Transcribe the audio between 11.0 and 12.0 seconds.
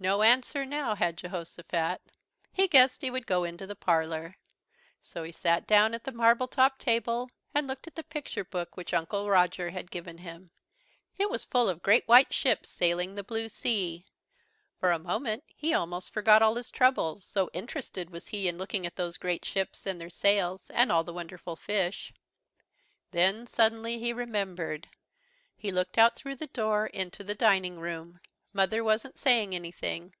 It was full of